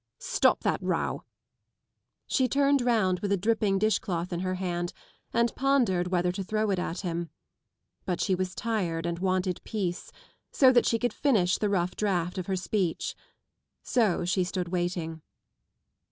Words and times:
"Stop 0.35 0.61
that 0.61 0.81
row." 0.81 1.25
She 2.25 2.47
turned 2.47 2.81
round 2.81 3.19
with 3.19 3.31
a 3.31 3.37
dripping 3.37 3.77
dish 3.77 3.99
cloth 3.99 4.33
in 4.33 4.39
her 4.39 4.55
hand 4.55 4.93
and 5.31 5.53
pondered 5.53 6.07
whether 6.07 6.31
to 6.31 6.43
throw 6.43 6.71
it 6.71 6.79
at 6.79 7.01
him. 7.01 7.29
But 8.05 8.19
she 8.19 8.33
was 8.33 8.55
tired 8.55 9.05
and 9.05 9.19
wanted 9.19 9.61
peace: 9.63 10.11
so 10.51 10.71
that 10.71 10.87
she 10.87 10.97
could 10.97 11.13
finish 11.13 11.59
the 11.59 11.69
rough 11.69 11.95
draft 11.95 12.39
of 12.39 12.47
her 12.47 12.55
speech. 12.55 13.13
So 13.83 14.25
she 14.25 14.43
stood 14.43 14.69
waiting. 14.69 15.21